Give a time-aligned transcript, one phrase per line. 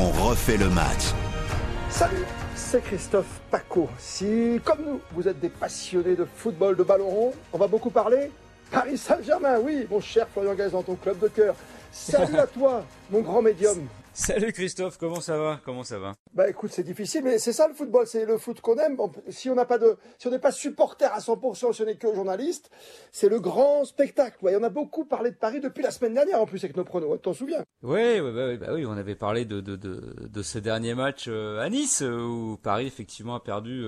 [0.00, 1.12] on refait le match.
[1.90, 2.24] Salut,
[2.54, 3.88] c'est Christophe Paco.
[3.98, 7.90] Si, comme nous, vous êtes des passionnés de football, de ballon rond, on va beaucoup
[7.90, 8.30] parler
[8.70, 11.54] Paris Saint-Germain, oui, mon cher Florian Gazan, ton club de cœur.
[11.92, 13.88] Salut à toi, mon grand médium.
[14.12, 15.60] Salut Christophe, comment ça va?
[15.64, 16.14] Comment ça va?
[16.34, 18.96] Bah écoute, c'est difficile, mais c'est ça le football, c'est le foot qu'on aime.
[19.28, 21.96] si on n'a pas de, si on n'est pas supporter à 100%, si on n'est
[21.96, 22.70] que journaliste,
[23.12, 24.36] c'est le grand spectacle.
[24.44, 26.84] Ouais, on a beaucoup parlé de Paris depuis la semaine dernière en plus avec nos
[26.84, 27.20] pronos.
[27.22, 27.64] T'en souviens?
[27.82, 31.60] Oui, bah, bah, oui, on avait parlé de de, de, de ce dernier match euh,
[31.60, 33.86] à Nice où Paris effectivement a perdu.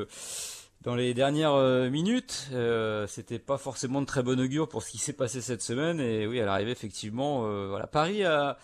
[0.83, 4.83] Euh, dans les dernières euh, minutes, euh, c'était pas forcément de très bon augure pour
[4.83, 6.01] ce qui s'est passé cette semaine.
[6.01, 8.59] Et oui, à l'arrivée, effectivement, voilà, Paris a,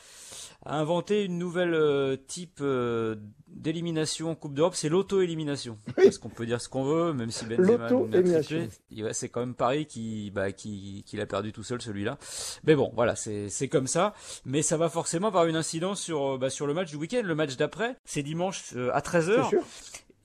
[0.65, 3.15] a inventé une nouvelle euh, type euh,
[3.47, 5.79] d'élimination en Coupe d'Europe, c'est l'auto-élimination.
[5.97, 9.87] Parce qu'on peut dire ce qu'on veut, même si Benzema a c'est quand même Paris
[9.87, 12.19] qui, bah, qui, qui l'a perdu tout seul celui-là.
[12.65, 14.15] Mais bon, voilà, c'est comme ça.
[14.45, 17.23] Mais ça va forcément avoir une incidence sur, euh, bah, sur le match du week-end.
[17.25, 19.51] Le match d'après, c'est dimanche à 13h.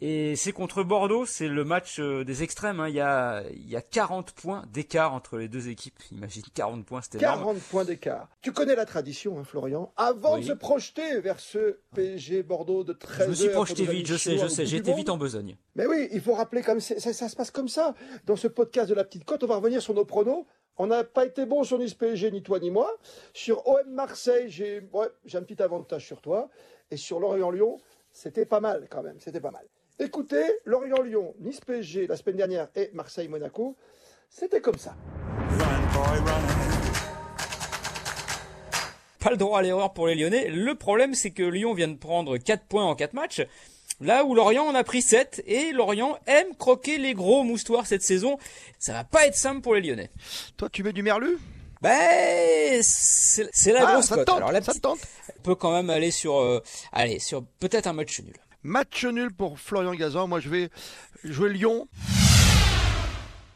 [0.06, 2.82] Et c'est contre Bordeaux, c'est le match euh, des extrêmes.
[2.82, 2.90] Hein.
[2.90, 5.98] Il, y a, il y a 40 points d'écart entre les deux équipes.
[6.12, 8.28] Imagine 40 points, c'était 40 points d'écart.
[8.42, 9.94] Tu connais la tradition, hein, Florian.
[9.96, 14.06] Avant de se projeter vers ce PSG Bordeaux de 13 Je me suis projeté vite,
[14.06, 14.66] je sais, je sais.
[14.66, 15.56] J'étais vite en besogne.
[15.78, 17.96] Mais oui, il faut rappeler comme ça, ça, se passe comme ça.
[18.26, 20.46] Dans ce podcast de la petite côte, on va revenir sur nos pronos.
[20.76, 22.94] On n'a pas été bon sur Nice PSG, ni toi ni moi.
[23.32, 26.50] Sur OM Marseille, j'ai ouais, un petit avantage sur toi.
[26.92, 27.80] Et sur Lorient-Lyon,
[28.12, 29.22] c'était pas mal quand même.
[29.22, 29.66] C'était pas mal.
[30.04, 33.78] Écoutez, Lorient-Lyon, Nice-PSG la semaine dernière et Marseille-Monaco,
[34.30, 34.98] c'était comme ça.
[39.22, 40.50] Pas le droit à l'erreur pour les Lyonnais.
[40.50, 43.44] Le problème, c'est que Lyon vient de prendre 4 points en 4 matchs.
[44.02, 48.04] Là où Lorient en a pris 7 et Lorient aime croquer les gros moustoirs cette
[48.04, 48.38] saison.
[48.80, 50.12] Ça va pas être simple pour les Lyonnais.
[50.58, 51.38] Toi, tu mets du merlu?
[51.82, 54.28] Ben, c'est la ah, grosse cote.
[54.28, 55.00] Alors, la ça tente.
[55.44, 58.36] peut quand même aller sur, euh, allez, sur peut-être un match nul.
[58.64, 60.28] Match nul pour Florian Gazan.
[60.28, 60.70] Moi, je vais
[61.24, 61.88] jouer Lyon.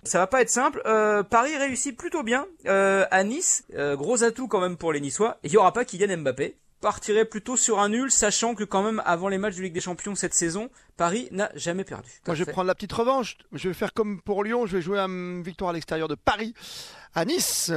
[0.03, 0.81] Ça va pas être simple.
[0.85, 3.66] Euh, Paris réussit plutôt bien euh, à Nice.
[3.75, 5.38] Euh, gros atout quand même pour les Niçois.
[5.44, 6.57] Il y aura pas Kylian Mbappé.
[6.79, 9.81] Partirait plutôt sur un nul, sachant que quand même avant les matchs de Ligue des
[9.81, 12.09] Champions cette saison, Paris n'a jamais perdu.
[12.28, 13.38] Moi, je vais prendre la petite revanche.
[13.51, 14.67] Je vais faire comme pour Lyon.
[14.67, 16.53] Je vais jouer une victoire à l'extérieur de Paris
[17.16, 17.72] à Nice.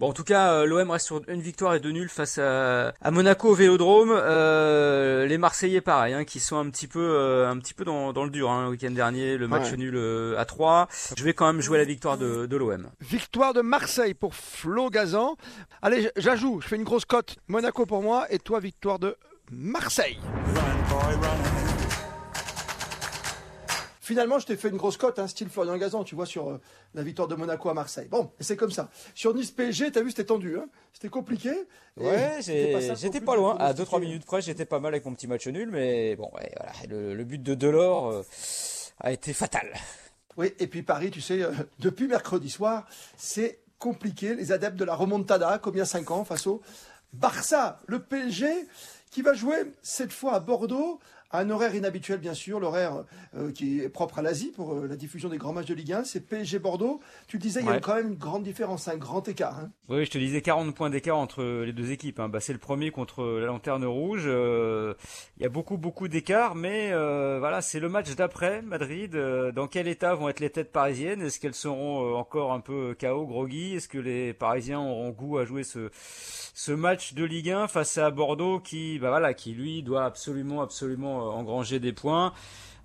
[0.00, 2.94] Bon, en tout cas, euh, l'OM reste sur une victoire et deux nuls face à,
[3.10, 4.10] Monaco au Vélodrome.
[4.10, 8.10] Euh, les Marseillais, pareil, hein, qui sont un petit peu, euh, un petit peu dans,
[8.10, 8.50] le dur.
[8.50, 10.00] Hein, le week-end dernier, le match nul
[10.38, 10.88] à 3.
[11.18, 12.88] Je vais quand même jouer la victoire de, de l'OM.
[13.02, 15.36] Victoire de Marseille pour Flo Gazan.
[15.82, 17.36] Allez, j'ajoute, je fais une grosse cote.
[17.48, 19.18] Monaco pour moi et toi, victoire de
[19.50, 20.18] Marseille.
[24.10, 26.60] Finalement, je t'ai fait une grosse cote, hein, style Florian Gazan, tu vois, sur euh,
[26.94, 28.08] la victoire de Monaco à Marseille.
[28.08, 28.90] Bon, c'est comme ça.
[29.14, 31.52] Sur Nice PSG, t'as vu, c'était tendu, hein c'était compliqué.
[31.96, 33.56] Ouais, j'étais pas, loin.
[33.58, 36.52] À 2-3 minutes près, j'étais pas mal avec mon petit match nul, mais bon, ouais,
[36.56, 38.22] voilà, le, but de Delors euh,
[38.98, 39.72] a été fatal.
[40.36, 44.34] Oui, et puis Paris, tu sais, euh, depuis mercredi soir, c'est compliqué.
[44.34, 46.62] Les adeptes de la remontada, comme il y a 5 ans, face au
[47.12, 48.66] Barça, le PSG,
[49.12, 50.98] qui va jouer cette fois à Bordeaux
[51.32, 53.04] un horaire inhabituel, bien sûr, l'horaire
[53.36, 55.92] euh, qui est propre à l'Asie pour euh, la diffusion des grands matchs de Ligue
[55.92, 57.00] 1, c'est PSG Bordeaux.
[57.28, 59.58] Tu disais, il y a quand même une grande différence, un grand écart.
[59.58, 59.70] Hein.
[59.88, 62.18] Oui, je te disais 40 points d'écart entre les deux équipes.
[62.20, 62.28] Hein.
[62.28, 64.24] Bah, c'est le premier contre la Lanterne Rouge.
[64.26, 64.89] Euh,
[65.40, 69.16] il y a beaucoup, beaucoup d'écart, mais voilà, c'est le match d'après Madrid.
[69.54, 71.22] dans quel état vont être les têtes parisiennes?
[71.22, 73.74] Est-ce qu'elles seront encore un peu chaos, groggy?
[73.74, 75.90] Est-ce que les Parisiens auront goût à jouer ce,
[76.60, 80.62] ce match de Ligue 1 face à Bordeaux qui, bah voilà, qui lui doit absolument,
[80.62, 82.32] absolument euh, engranger des points?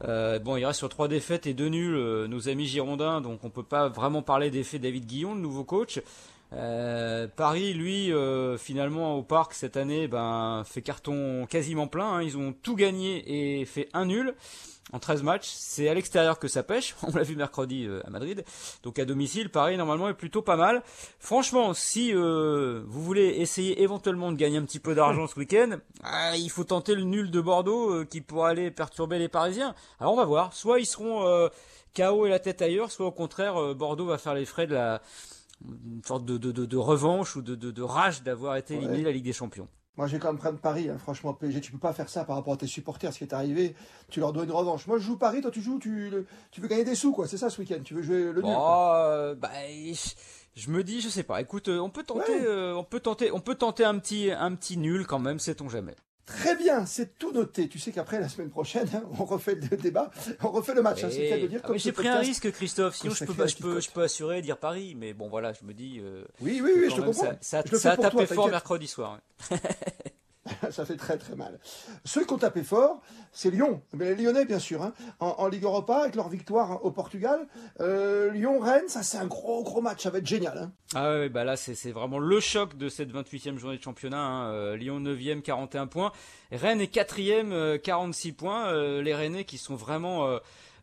[0.04, 3.44] Euh, bon, il reste sur trois défaites et deux nuls, euh, nos amis girondins, donc
[3.44, 6.02] on peut pas vraiment parler d'effet David Guillon, le nouveau coach.
[7.36, 8.12] Paris, lui,
[8.58, 12.14] finalement au parc cette année, ben fait carton quasiment plein.
[12.14, 12.24] Hein.
[12.24, 14.36] Ils ont tout gagné et fait un nul
[14.94, 15.50] en 13 matchs.
[15.52, 16.96] C'est à l'extérieur que ça pêche.
[17.04, 18.44] On l'a vu mercredi euh, à Madrid.
[18.84, 20.84] Donc à domicile, pareil, normalement est plutôt pas mal.
[21.20, 25.78] Franchement, si euh, vous voulez essayer éventuellement de gagner un petit peu d'argent ce week-end,
[26.04, 29.76] ah, il faut tenter le nul de Bordeaux euh, qui pourrait aller perturber les Parisiens.
[30.00, 30.54] Alors on va voir.
[30.54, 31.50] Soit ils seront
[31.96, 35.02] KO et la tête ailleurs, soit au contraire Bordeaux va faire les frais de la
[35.64, 39.24] une sorte de, de, de, revanche ou de, de, rage d'avoir été éliminé la Ligue
[39.24, 39.68] des Champions.
[39.98, 40.90] Moi, j'ai quand même prendre Paris.
[40.90, 40.98] Hein.
[40.98, 43.14] Franchement, PSG, tu peux pas faire ça par rapport à tes supporters.
[43.14, 43.76] Ce qui est arrivé,
[44.10, 44.88] tu leur dois une revanche.
[44.88, 45.42] Moi, je joue Paris.
[45.42, 45.80] Toi, tu joues.
[45.80, 46.12] Tu,
[46.52, 47.28] tu veux gagner des sous, quoi.
[47.28, 47.80] C'est ça ce week-end.
[47.84, 48.54] Tu veux jouer le nul.
[48.54, 49.52] Oh, bah,
[50.56, 51.40] je me dis, je sais pas.
[51.42, 54.54] Écoute, euh, on peut tenter, euh, on peut tenter, on peut tenter un petit, un
[54.56, 55.40] petit nul quand même.
[55.40, 55.96] Sait-on jamais.
[56.26, 57.68] Très bien, c'est tout noté.
[57.68, 60.10] Tu sais qu'après la semaine prochaine, hein, on refait le débat,
[60.42, 61.04] on refait le match.
[61.04, 62.96] Hein, de dire, ah, j'ai pris un risque, Christophe.
[62.96, 65.74] Sinon, je peux, je peux, je peux assurer dire Paris, mais bon, voilà, je me
[65.74, 66.00] dis.
[66.00, 67.38] Euh, oui, oui, oui, je te comprends.
[67.42, 69.20] Ça, ça, ça a tapé fort mercredi soir.
[70.72, 71.60] ça fait très très mal.
[72.04, 73.02] Ceux qui ont tapé fort,
[73.32, 73.82] c'est Lyon.
[73.94, 74.94] Mais les Lyonnais, bien sûr, hein.
[75.20, 77.48] en, Ligue Europa, avec leur victoire au Portugal.
[77.82, 80.58] Euh, Lyon-Rennes, ça c'est un gros gros match, ça va être génial.
[80.58, 80.72] Hein.
[80.94, 84.22] Ah ouais, bah là c'est vraiment le choc de cette 28e journée de championnat.
[84.22, 84.52] Hein.
[84.52, 86.12] Euh, Lyon 9e, 41 points.
[86.52, 88.68] Rennes est 4e, 46 points.
[88.68, 90.40] Euh, les Rennais qui sont vraiment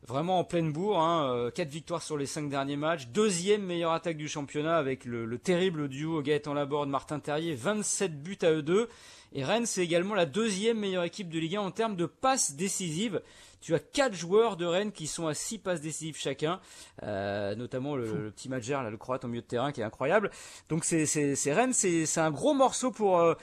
[0.06, 1.00] vraiment en pleine bourre.
[1.00, 3.08] Hein, 4 victoires sur les 5 derniers matchs.
[3.08, 7.54] Deuxième meilleure attaque du championnat avec le, le terrible duo Gaëtan Laborde, Martin Terrier.
[7.54, 8.88] 27 buts à eux deux.
[9.34, 12.54] Et Rennes, c'est également la deuxième meilleure équipe de Ligue 1 en termes de passes
[12.54, 13.22] décisives.
[13.62, 16.60] Tu as quatre joueurs de Rennes qui sont à six passes décisives chacun,
[17.04, 20.30] euh, notamment le, petit Madjer, là, le croate au milieu de terrain qui est incroyable.
[20.68, 23.34] Donc c'est Rennes, c'est un gros morceau pour euh,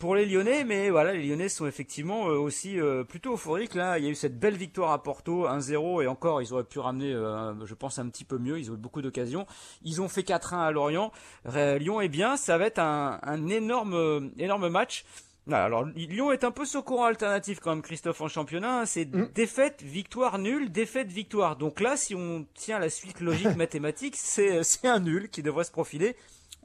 [0.00, 3.74] pour les Lyonnais, mais voilà, les Lyonnais sont effectivement euh, aussi euh, plutôt euphoriques.
[3.74, 6.64] Là, il y a eu cette belle victoire à Porto, 1-0, et encore, ils auraient
[6.64, 8.58] pu ramener, euh, je pense, un petit peu mieux.
[8.58, 9.46] Ils ont eu beaucoup d'occasions.
[9.84, 11.12] Ils ont fait 4-1 à Lorient.
[11.44, 15.04] Lyon est bien, ça va être un, énorme, énorme match.
[15.50, 18.80] Alors Lyon est un peu sur courant alternatif quand même, Christophe, en championnat.
[18.80, 18.86] Hein.
[18.86, 19.30] C'est mm.
[19.34, 21.56] défaite, victoire, nul, défaite, victoire.
[21.56, 25.72] Donc là, si on tient la suite logique mathématique, c'est un nul qui devrait se
[25.72, 26.16] profiler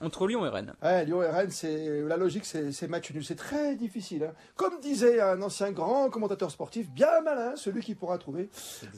[0.02, 0.74] entre Lyon et Rennes.
[0.84, 3.24] Ouais, Lyon et Rennes, c'est la logique, c'est match nul.
[3.24, 4.24] C'est très difficile.
[4.26, 4.34] Hein.
[4.56, 8.50] Comme disait un ancien grand commentateur sportif, bien malin, celui qui pourra trouver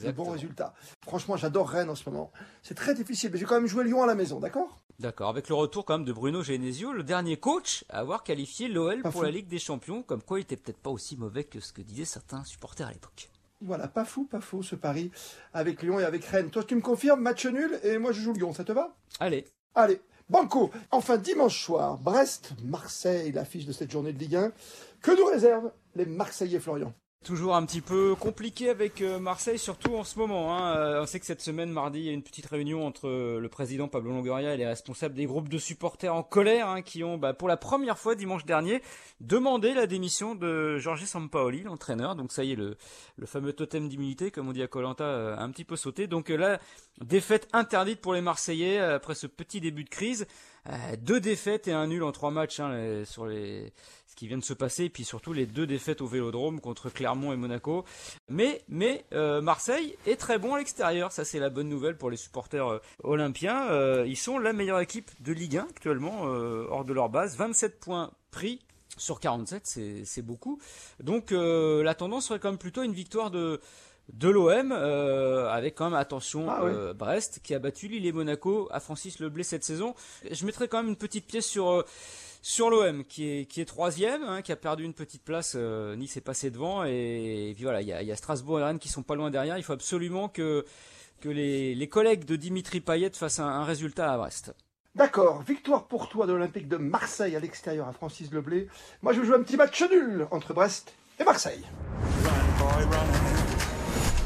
[0.03, 0.73] de bons résultats.
[1.03, 2.31] Franchement, j'adore Rennes en ce moment.
[2.63, 4.79] C'est très difficile, mais j'ai quand même joué Lyon à la maison, d'accord?
[4.99, 8.67] D'accord, avec le retour quand même de Bruno Genesio, le dernier coach à avoir qualifié
[8.67, 11.59] l'OL pour la Ligue des Champions, comme quoi il était peut-être pas aussi mauvais que
[11.59, 13.29] ce que disaient certains supporters à l'époque.
[13.61, 15.11] Voilà, pas fou, pas fou ce pari
[15.53, 16.49] avec Lyon et avec Rennes.
[16.49, 18.95] Toi, tu me confirmes, match nul, et moi je joue Lyon, ça te va?
[19.19, 19.45] Allez.
[19.75, 20.71] Allez, Banco.
[20.91, 24.51] Enfin, dimanche soir, Brest, Marseille, l'affiche de cette journée de Ligue 1.
[25.01, 26.93] Que nous réservent les Marseillais Florian?
[27.25, 30.55] Toujours un petit peu compliqué avec euh, Marseille, surtout en ce moment.
[30.55, 30.77] Hein.
[30.77, 33.39] Euh, on sait que cette semaine, mardi, il y a une petite réunion entre euh,
[33.41, 37.03] le président Pablo Longoria et les responsables des groupes de supporters en colère hein, qui
[37.03, 38.81] ont, bah, pour la première fois dimanche dernier,
[39.19, 42.15] demandé la démission de Jorge Sampaoli, l'entraîneur.
[42.15, 42.77] Donc ça y est, le,
[43.25, 46.07] fameux totem d'immunité, comme on dit à Colanta, a un petit peu sauté.
[46.07, 46.61] Donc là,
[47.01, 50.27] défaite interdite pour les Marseillais après ce petit début de crise.
[50.99, 53.73] deux défaites et un nul en trois matchs hein, sur les
[54.17, 57.31] qui vient de se passer, et puis surtout les deux défaites au Vélodrome contre Clermont
[57.31, 57.85] et Monaco.
[58.27, 62.09] Mais, mais euh, Marseille est très bon à l'extérieur, ça c'est la bonne nouvelle pour
[62.09, 63.69] les supporters euh, olympiens.
[63.69, 67.79] Euh, ils sont la meilleure équipe de Ligue 1 actuellement, hors de leur base, 27
[67.79, 68.59] points pris.
[68.97, 70.59] Sur 47, c'est beaucoup.
[70.99, 73.61] Donc la tendance serait quand même plutôt une victoire de,
[74.11, 78.79] de l'OM, avec quand même attention ah Brest qui a battu Lille et Monaco à
[78.79, 79.93] Francis Leblé cette saison.
[80.31, 81.85] Je mettrais quand même une petite pièce sur
[82.41, 85.53] sur l'OM qui est qui est troisième, hein, qui a perdu une petite place.
[85.55, 88.63] Euh, nice est passé devant et, puis voilà, il y a, y a, Strasbourg et
[88.63, 89.57] Rennes qui sont pas loin derrière.
[89.57, 90.65] Il faut absolument que
[91.19, 94.53] que les, les collègues de Dimitri Payet fassent un, résultat à Brest.
[94.93, 98.67] D'accord, victoire pour toi de l'Olympique de Marseille à l'extérieur à Francis Leblé.
[99.01, 101.63] Moi je vais jouer un petit match nul entre Brest et Marseille.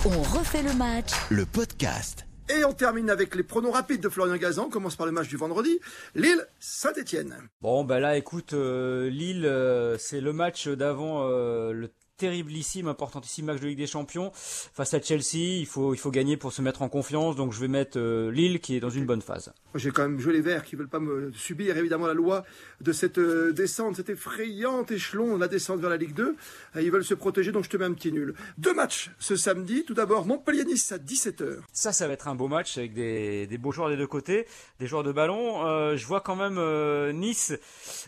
[0.05, 1.11] On refait le match.
[1.29, 2.25] Le podcast.
[2.53, 4.65] Et on termine avec les pronos rapides de Florian Gazan.
[4.65, 5.79] On commence par le match du vendredi.
[6.15, 7.35] Lille, Saint-Etienne.
[7.61, 11.89] Bon, ben là, écoute, euh, Lille, euh, c'est le match d'avant euh, le
[12.21, 15.59] terriblissime, importantissime match de Ligue des Champions face à Chelsea.
[15.59, 17.35] Il faut, il faut gagner pour se mettre en confiance.
[17.35, 19.51] Donc je vais mettre euh, Lille qui est dans une bonne phase.
[19.73, 22.45] J'ai quand même joué les Verts qui veulent pas me subir évidemment la loi
[22.79, 26.35] de cette euh, descente, cet effrayant échelon, la descente vers la Ligue 2.
[26.75, 28.35] Euh, ils veulent se protéger, donc je te mets un petit nul.
[28.59, 29.83] Deux matchs ce samedi.
[29.83, 31.57] Tout d'abord Montpellier-Nice à 17h.
[31.73, 34.45] Ça, ça va être un beau match avec des, des beaux joueurs des deux côtés,
[34.79, 35.95] des joueurs de ballon.
[35.95, 36.59] je vois quand même
[37.17, 37.53] Nice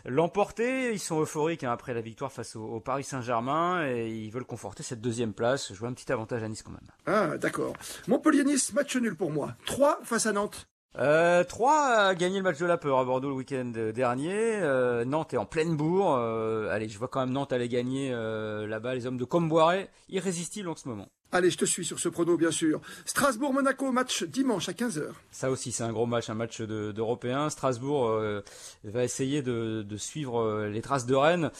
[0.05, 0.93] l'emporter.
[0.93, 4.45] Ils sont euphoriques hein, après la victoire face au, au Paris Saint-Germain et ils veulent
[4.45, 5.73] conforter cette deuxième place.
[5.73, 6.89] Je vois un petit avantage à Nice quand même.
[7.05, 7.73] Ah, d'accord.
[8.07, 9.55] Montpellier-Nice, match nul pour moi.
[9.65, 10.67] 3 face à Nantes.
[10.99, 14.59] Euh, 3 a gagné le match de la peur à Bordeaux le week-end dernier.
[14.61, 16.15] Euh, Nantes est en pleine bourre.
[16.15, 18.93] Euh, allez, je vois quand même Nantes aller gagner euh, là-bas.
[18.93, 21.09] Les hommes de Comboiré, irrésistibles en ce moment.
[21.33, 22.79] Allez, je te suis sur ce prono, bien sûr.
[23.05, 25.07] Strasbourg-Monaco, match dimanche à 15h.
[25.31, 27.49] Ça aussi, c'est un gros match, un match d'Européens.
[27.49, 28.41] Strasbourg euh,
[28.85, 31.51] va essayer de, de, suivre les traces de Rennes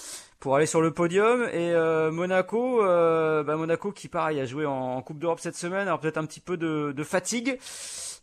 [0.43, 1.43] pour aller sur le podium.
[1.53, 5.87] Et euh, Monaco, euh, bah Monaco qui pareil a joué en, Coupe d'Europe cette semaine,
[5.87, 7.57] alors peut-être un petit peu de, fatigue.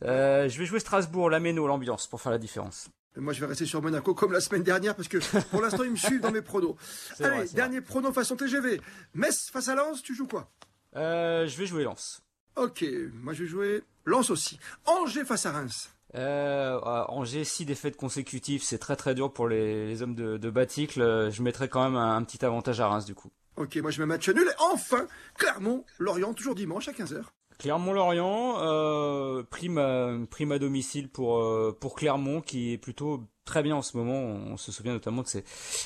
[0.04, 2.90] Euh, je vais jouer Strasbourg, la Méno, l'ambiance pour faire la différence.
[3.16, 5.16] moi, je vais rester sur Monaco comme la semaine dernière parce que
[5.50, 6.76] pour l'instant, ils me suivent dans mes pronos.
[7.20, 8.82] Allez, dernier prono façon TGV.
[9.14, 10.50] Metz face à Lens, tu joues quoi?
[10.94, 12.22] Je vais jouer Lens.
[12.56, 14.58] Ok, moi je vais jouer Lens aussi.
[14.86, 15.90] Angers face à Reims.
[16.16, 21.30] Euh, Angers, six défaites consécutives, c'est très très dur pour les, hommes de, de Baticle.
[21.30, 23.30] Je mettrais quand même un, petit avantage à Reims du coup.
[23.56, 24.46] Ok, moi je mets match nul.
[24.46, 25.06] Et enfin,
[25.36, 27.22] Clermont-Lorient, toujours dimanche à 15h.
[27.58, 33.62] Clermont-Lorient, euh, prime, à, prime à domicile pour, euh, pour Clermont qui est plutôt très
[33.62, 34.18] bien en ce moment.
[34.18, 35.44] On se souvient notamment de ces,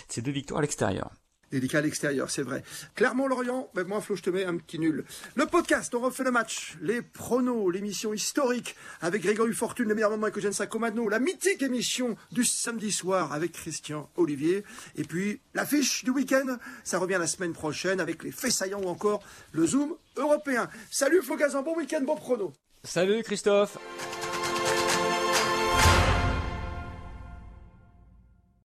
[0.08, 1.10] ces deux victoires à l'extérieur.
[1.54, 2.64] Délicat à l'extérieur, c'est vrai.
[2.96, 5.04] Clermont-Lorient, ben moi Flo, je te mets un petit nul.
[5.36, 10.10] Le podcast, on refait le match, les pronos, l'émission historique avec Grégory Fortune, le meilleur
[10.10, 14.64] moment avec Eugène Sacomano, la mythique émission du samedi soir avec Christian Olivier,
[14.96, 18.88] et puis l'affiche du week-end, ça revient la semaine prochaine avec les faits saillants ou
[18.88, 20.68] encore le Zoom européen.
[20.90, 22.52] Salut Flo Gazan, bon week-end, bon prono.
[22.82, 23.78] Salut Christophe